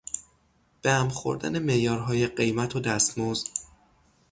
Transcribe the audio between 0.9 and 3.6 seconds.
هم خوردن معیارهای قیمت و دستمزد